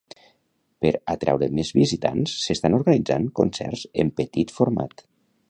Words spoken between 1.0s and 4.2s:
atraure més visitants s'estan organitzant concerts en